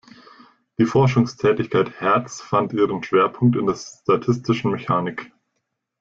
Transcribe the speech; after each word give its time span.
Die 0.79 0.87
Forschungstätigkeit 0.87 1.99
Hertz' 2.01 2.41
fand 2.41 2.73
ihren 2.73 3.03
Schwerpunkt 3.03 3.55
in 3.55 3.67
der 3.67 3.75
Statistischen 3.75 4.71
Mechanik. 4.71 5.31